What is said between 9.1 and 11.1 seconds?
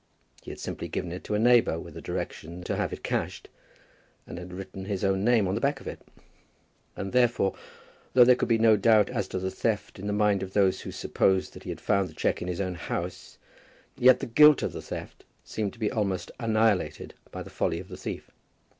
as to the theft in the mind of those who